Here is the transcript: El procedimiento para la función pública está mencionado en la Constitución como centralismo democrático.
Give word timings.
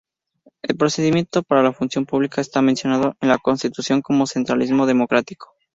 El 0.63 0.77
procedimiento 0.77 1.43
para 1.43 1.61
la 1.61 1.73
función 1.73 2.07
pública 2.07 2.41
está 2.41 2.63
mencionado 2.63 3.15
en 3.21 3.29
la 3.29 3.37
Constitución 3.37 4.01
como 4.01 4.25
centralismo 4.25 4.87
democrático. 4.87 5.53